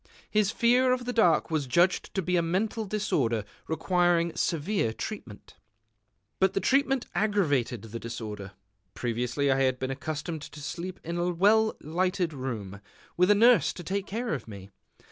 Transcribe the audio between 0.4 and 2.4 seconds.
fear of the dark was judged to be